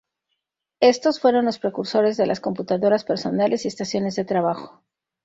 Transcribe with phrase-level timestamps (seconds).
[0.79, 4.81] Estos fueron los precursores de las computadoras personales y estaciones de trabajo.